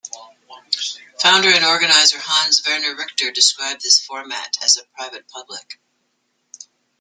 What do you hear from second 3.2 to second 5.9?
described this format as a "private public".